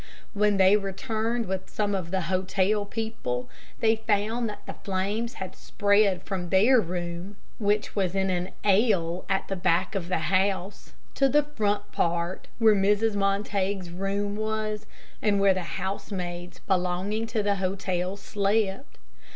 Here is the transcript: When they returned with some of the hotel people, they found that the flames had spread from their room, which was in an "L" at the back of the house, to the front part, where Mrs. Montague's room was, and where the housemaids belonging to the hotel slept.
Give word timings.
When 0.33 0.57
they 0.57 0.75
returned 0.77 1.45
with 1.45 1.69
some 1.69 1.93
of 1.93 2.09
the 2.09 2.21
hotel 2.21 2.85
people, 2.87 3.47
they 3.81 3.97
found 3.97 4.49
that 4.49 4.65
the 4.65 4.73
flames 4.73 5.35
had 5.35 5.55
spread 5.55 6.23
from 6.23 6.49
their 6.49 6.79
room, 6.81 7.35
which 7.59 7.95
was 7.95 8.15
in 8.15 8.31
an 8.31 8.49
"L" 8.63 9.25
at 9.29 9.47
the 9.47 9.55
back 9.55 9.93
of 9.93 10.07
the 10.09 10.17
house, 10.33 10.93
to 11.13 11.29
the 11.29 11.43
front 11.43 11.91
part, 11.91 12.47
where 12.57 12.73
Mrs. 12.73 13.13
Montague's 13.13 13.91
room 13.91 14.35
was, 14.35 14.87
and 15.21 15.39
where 15.39 15.53
the 15.53 15.61
housemaids 15.77 16.61
belonging 16.65 17.27
to 17.27 17.43
the 17.43 17.57
hotel 17.57 18.17
slept. 18.17 18.97